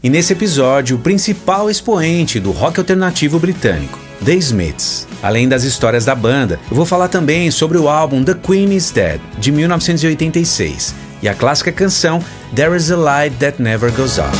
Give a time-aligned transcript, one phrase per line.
[0.00, 5.08] E nesse episódio, o principal expoente do rock alternativo britânico, The Smiths.
[5.20, 8.92] Além das histórias da banda, eu vou falar também sobre o álbum The Queen is
[8.92, 12.22] Dead, de 1986, e a clássica canção
[12.54, 14.38] There is a Light That Never Goes Out.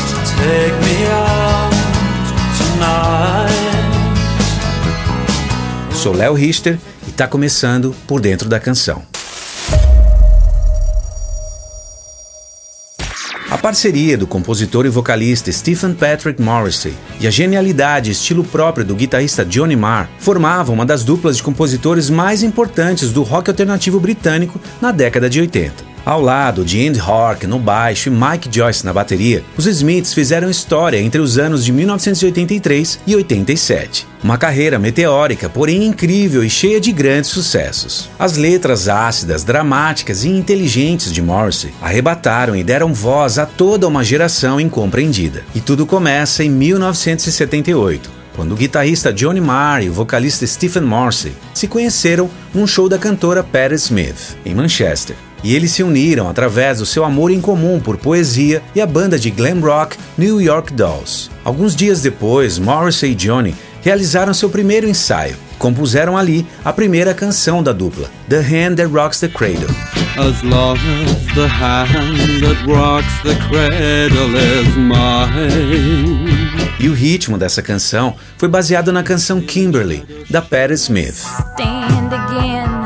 [5.93, 9.03] Sou Léo Richter e está começando por dentro da canção.
[13.51, 18.84] A parceria do compositor e vocalista Stephen Patrick Morrissey e a genialidade e estilo próprio
[18.84, 23.98] do guitarrista Johnny Marr formavam uma das duplas de compositores mais importantes do rock alternativo
[23.98, 25.88] britânico na década de 80.
[26.05, 30.48] Ao lado de Andy Hork no baixo e Mike Joyce na bateria, os Smiths fizeram
[30.48, 34.07] história entre os anos de 1983 e 87.
[34.23, 38.09] Uma carreira meteórica, porém incrível e cheia de grandes sucessos.
[38.19, 44.02] As letras ácidas, dramáticas e inteligentes de Morrissey arrebataram e deram voz a toda uma
[44.02, 45.45] geração incompreendida.
[45.55, 51.32] E tudo começa em 1978 quando o guitarrista Johnny Marr e o vocalista Stephen Morrissey
[51.52, 56.79] se conheceram num show da cantora Patti Smith, em Manchester e eles se uniram através
[56.79, 60.73] do seu amor em comum por poesia e a banda de glam rock New York
[60.73, 61.31] Dolls.
[61.45, 65.36] Alguns dias depois, Morrissey e Johnny realizaram seu primeiro ensaio.
[65.59, 69.69] Compuseram ali a primeira canção da dupla, The Hand That Rocks the Cradle.
[70.16, 76.48] As long as the hand that rocks the cradle is mine.
[76.81, 81.25] E o ritmo dessa canção foi baseado na canção Kimberly, da Patti Smith.
[81.56, 82.77] Stand again.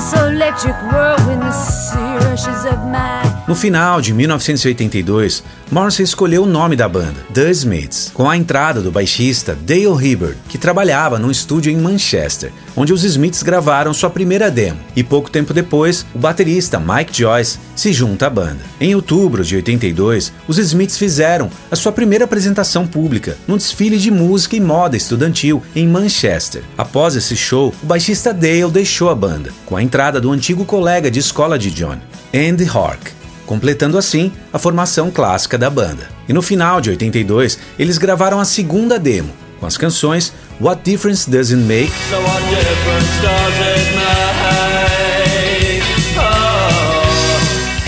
[0.00, 2.09] this electric whirlwind, the sea.
[3.50, 8.80] No final de 1982, Morrissey escolheu o nome da banda, The Smiths, com a entrada
[8.80, 14.08] do baixista Dale Hibbard, que trabalhava num estúdio em Manchester, onde os Smiths gravaram sua
[14.08, 18.60] primeira demo, e pouco tempo depois, o baterista Mike Joyce se junta à banda.
[18.80, 24.12] Em outubro de 82, os Smiths fizeram a sua primeira apresentação pública num desfile de
[24.12, 26.62] música e moda estudantil em Manchester.
[26.78, 31.10] Após esse show, o baixista Dale deixou a banda, com a entrada do antigo colega
[31.10, 31.98] de escola de John,
[32.34, 33.10] Andy Hork,
[33.44, 36.08] completando assim a formação clássica da banda.
[36.28, 41.28] E no final de 82, eles gravaram a segunda demo, com as canções What Difference
[41.28, 41.90] Does It Make?
[42.08, 42.16] So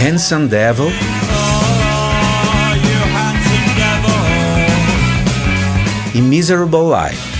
[0.04, 0.86] Handsome Devil.
[0.88, 0.96] Handsome
[3.76, 4.12] devil.
[6.14, 7.31] E Miserable Life.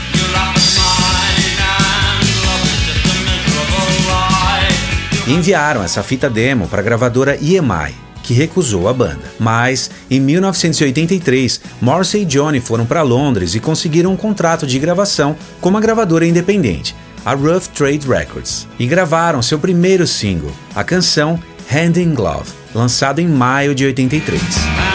[5.26, 9.32] Enviaram essa fita demo para a gravadora EMI, que recusou a banda.
[9.38, 15.36] Mas, em 1983, Morrissey e Johnny foram para Londres e conseguiram um contrato de gravação
[15.60, 16.94] com uma gravadora independente,
[17.24, 21.38] a Rough Trade Records, e gravaram seu primeiro single, a canção
[21.70, 24.91] Hand in Glove, lançado em maio de 83.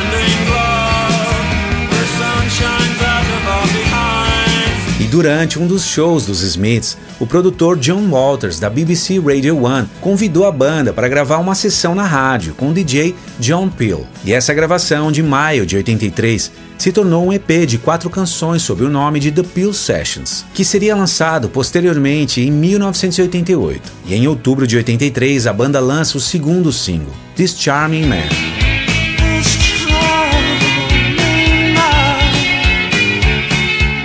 [5.17, 10.45] Durante um dos shows dos Smiths, o produtor John Walters, da BBC Radio One, convidou
[10.45, 14.05] a banda para gravar uma sessão na rádio com o DJ John Peel.
[14.23, 18.83] E essa gravação, de maio de 83, se tornou um EP de quatro canções sob
[18.83, 23.91] o nome de The Peel Sessions, que seria lançado posteriormente em 1988.
[24.05, 28.56] E em outubro de 83, a banda lança o segundo single, This Charming Man.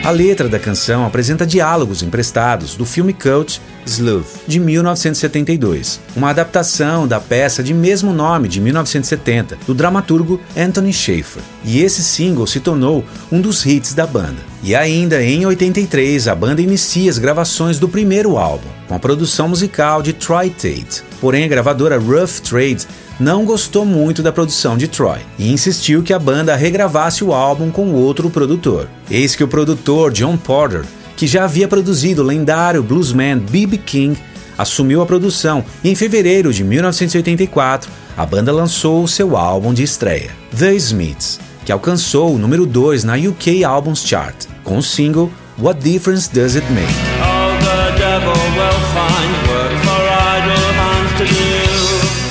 [0.05, 7.07] A letra da canção apresenta diálogos emprestados do filme cult Sleuth, de 1972, uma adaptação
[7.07, 11.43] da peça de mesmo nome de 1970, do dramaturgo Anthony Schaefer.
[11.65, 14.43] E esse single se tornou um dos hits da banda.
[14.63, 19.49] E ainda em 83, a banda inicia as gravações do primeiro álbum, com a produção
[19.49, 21.03] musical de Troy Tate.
[21.21, 22.87] Porém, a gravadora Rough Trade
[23.19, 27.71] não gostou muito da produção de Troy e insistiu que a banda regravasse o álbum
[27.71, 28.89] com outro produtor.
[29.11, 30.85] Eis que o produtor John Porter,
[31.17, 33.79] que já havia produzido o lendário bluesman B.B.
[33.79, 34.19] King,
[34.57, 39.83] assumiu a produção e em fevereiro de 1984 a banda lançou o seu álbum de
[39.83, 45.31] estreia, The Smiths, que alcançou o número 2 na UK Albums Chart, com o single
[45.59, 46.93] What Difference Does It Make?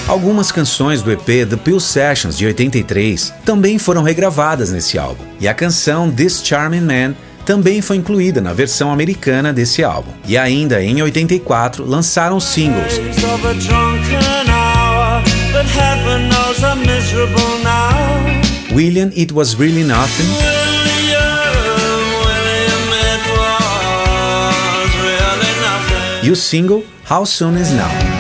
[0.08, 5.48] Algumas canções do EP The Peel Sessions de 83 também foram regravadas nesse álbum, e
[5.48, 7.16] a canção This Charming Man
[7.52, 10.10] também foi incluída na versão americana desse álbum.
[10.26, 12.98] E ainda em 84 lançaram singles
[18.74, 20.30] William It Was Really Nothing
[26.24, 28.11] e o single How Soon Is Now.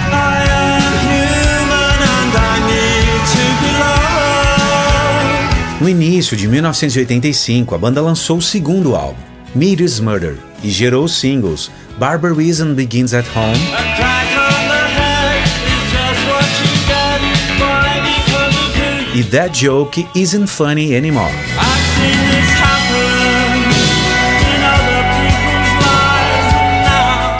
[5.81, 9.17] No início de 1985, a banda lançou o segundo álbum,
[9.55, 13.57] Meteor's Murder, e gerou os singles Barbarism Begins at Home
[19.15, 21.33] e That Joke Isn't Funny Anymore.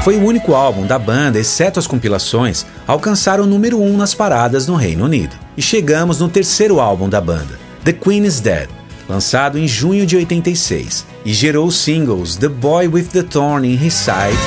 [0.04, 3.98] Foi o único álbum da banda, exceto as compilações, a alcançar o número 1 um
[3.98, 5.36] nas paradas no Reino Unido.
[5.56, 8.70] E chegamos no terceiro álbum da banda, The Queen is Dead,
[9.10, 13.74] lançado em junho de 86, e gerou os singles The Boy with the Thorn in
[13.74, 14.38] His Side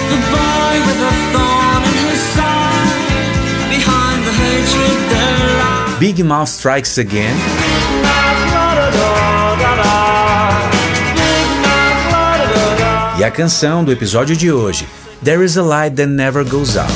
[5.99, 7.35] Big Mouth Strikes Again
[13.19, 14.87] e a canção do episódio de hoje,
[15.25, 16.91] There is a light that never goes out.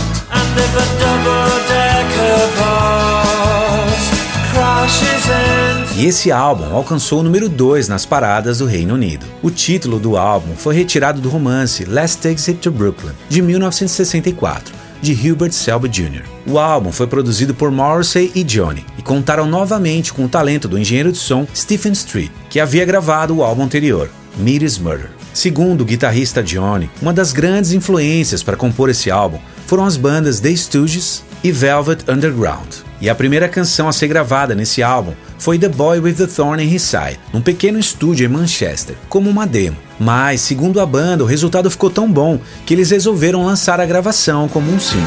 [5.98, 9.26] E esse álbum alcançou o número 2 nas paradas do Reino Unido.
[9.42, 14.72] O título do álbum foi retirado do romance Last Exit to Brooklyn, de 1964,
[15.02, 16.22] de Hubert Selby Jr.
[16.46, 20.78] O álbum foi produzido por Morrissey e Johnny e contaram novamente com o talento do
[20.78, 25.10] engenheiro de som Stephen Street, que havia gravado o álbum anterior, Meet Murder.
[25.34, 30.38] Segundo o guitarrista Johnny, uma das grandes influências para compor esse álbum foram as bandas
[30.38, 32.68] The Stooges e Velvet Underground.
[33.00, 36.62] E a primeira canção a ser gravada nesse álbum foi The Boy with the Thorn
[36.62, 39.76] in His Side, num pequeno estúdio em Manchester, como uma demo.
[40.00, 44.48] Mas, segundo a banda, o resultado ficou tão bom que eles resolveram lançar a gravação
[44.48, 45.06] como um single.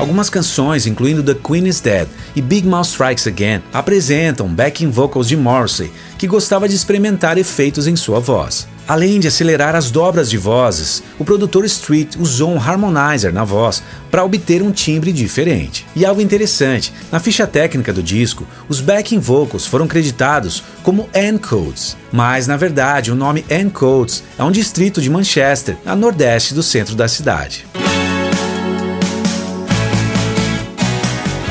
[0.00, 5.28] Algumas canções, incluindo The Queen is Dead e Big Mouth Strikes Again, apresentam backing vocals
[5.28, 8.66] de Morrissey, que gostava de experimentar efeitos em sua voz.
[8.90, 13.84] Além de acelerar as dobras de vozes, o produtor Street usou um harmonizer na voz
[14.10, 15.86] para obter um timbre diferente.
[15.94, 21.96] E algo interessante, na ficha técnica do disco, os backing vocals foram creditados como Encodes,
[22.10, 26.96] mas na verdade o nome Encodes é um distrito de Manchester, a nordeste do centro
[26.96, 27.64] da cidade.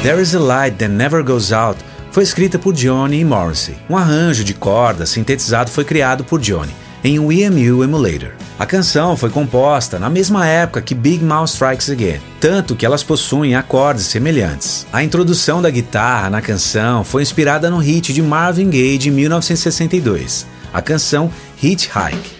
[0.03, 1.79] There is a Light That Never Goes Out
[2.11, 3.77] foi escrita por Johnny e Morrissey.
[3.89, 8.31] Um arranjo de cordas sintetizado foi criado por Johnny em um EMU Emulator.
[8.57, 13.03] A canção foi composta na mesma época que Big Mouth Strikes Again, tanto que elas
[13.03, 14.85] possuem acordes semelhantes.
[14.91, 20.45] A introdução da guitarra na canção foi inspirada no hit de Marvin Gaye de 1962,
[20.73, 21.31] a canção
[21.63, 22.39] Hitchhike.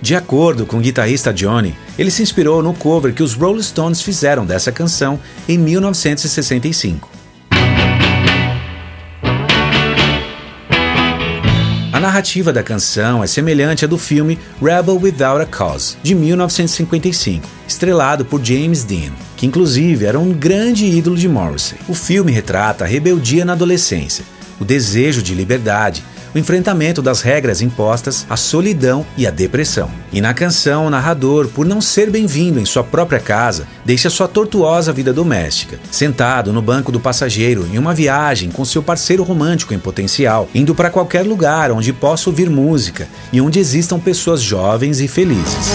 [0.00, 4.00] De acordo com o guitarrista Johnny, ele se inspirou no cover que os Rolling Stones
[4.00, 7.15] fizeram dessa canção em 1965.
[11.96, 17.48] A narrativa da canção é semelhante à do filme Rebel Without a Cause, de 1955,
[17.66, 21.78] estrelado por James Dean, que inclusive era um grande ídolo de Morrissey.
[21.88, 24.26] O filme retrata a rebeldia na adolescência,
[24.60, 26.04] o desejo de liberdade
[26.36, 29.90] o enfrentamento das regras impostas, a solidão e a depressão.
[30.12, 34.28] E na canção, o narrador, por não ser bem-vindo em sua própria casa, deixa sua
[34.28, 39.72] tortuosa vida doméstica, sentado no banco do passageiro em uma viagem com seu parceiro romântico
[39.72, 45.00] em potencial, indo para qualquer lugar onde possa ouvir música e onde existam pessoas jovens
[45.00, 45.70] e felizes.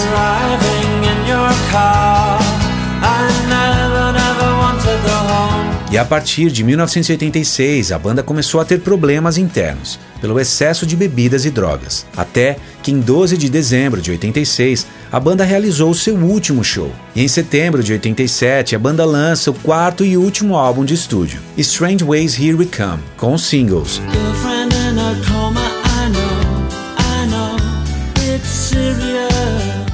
[5.92, 10.96] E a partir de 1986, a banda começou a ter problemas internos, pelo excesso de
[10.96, 12.06] bebidas e drogas.
[12.16, 16.90] Até que em 12 de dezembro de 86, a banda realizou seu último show.
[17.14, 21.42] E em setembro de 87, a banda lança o quarto e último álbum de estúdio,
[21.58, 24.00] Strange Ways Here We Come, com os singles.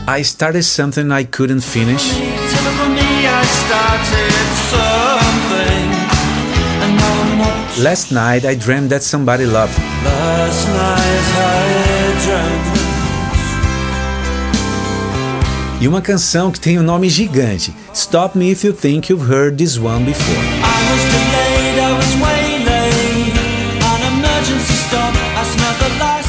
[0.07, 2.15] I started something I couldn't finish.
[7.83, 9.85] Last night I dreamed that somebody loved me.
[15.81, 19.57] E uma canção que tem um nome gigante, Stop Me If You Think You've Heard
[19.57, 21.48] This One Before.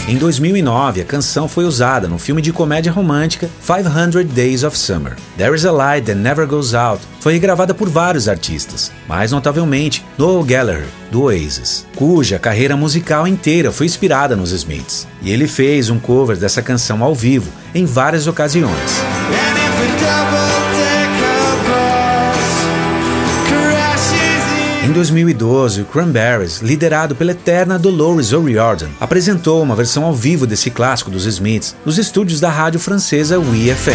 [0.10, 5.16] Em 2009, a canção foi usada no filme de comédia romântica 500 Days of Summer.
[5.38, 10.04] There Is a Light That Never Goes Out foi regravada por vários artistas, mais notavelmente
[10.18, 15.08] Noel Gallagher, do Oasis, cuja carreira musical inteira foi inspirada nos Smiths.
[15.22, 19.04] E ele fez um cover dessa canção ao vivo em várias ocasiões.
[25.00, 31.10] 2012, o Cranberries, liderado pela eterna Dolores O'Riordan, apresentou uma versão ao vivo desse clássico
[31.10, 33.94] dos Smiths nos estúdios da rádio francesa WeFM.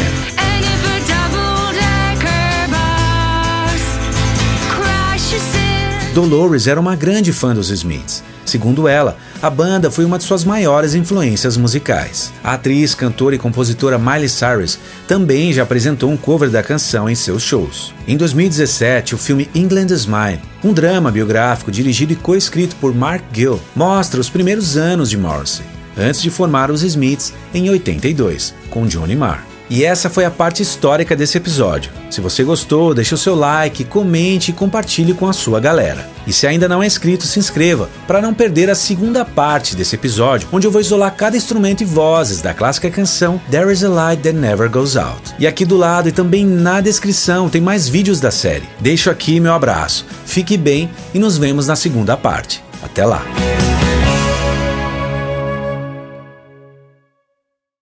[6.15, 8.23] Dolores era uma grande fã dos Smiths
[8.55, 12.33] Segundo ela, a banda foi uma de suas maiores influências musicais.
[12.43, 17.17] A atriz, cantora e compositora Miley Cyrus também já apresentou um cover da canção em
[17.17, 17.93] seus shows.
[18.07, 23.25] Em 2017, o filme England is Mine, um drama biográfico dirigido e co-escrito por Mark
[23.33, 25.67] Gill, mostra os primeiros anos de Morrissey,
[25.99, 29.54] antes de formar os Smiths em 82, com Johnny Marr.
[29.69, 31.91] E essa foi a parte histórica desse episódio.
[32.11, 36.09] Se você gostou, deixe o seu like, comente e compartilhe com a sua galera.
[36.27, 39.95] E se ainda não é inscrito, se inscreva para não perder a segunda parte desse
[39.95, 43.89] episódio, onde eu vou isolar cada instrumento e vozes da clássica canção There Is a
[43.89, 45.35] Light That Never Goes Out.
[45.39, 48.69] E aqui do lado e também na descrição tem mais vídeos da série.
[48.81, 52.63] Deixo aqui meu abraço, fique bem e nos vemos na segunda parte.
[52.83, 53.25] Até lá!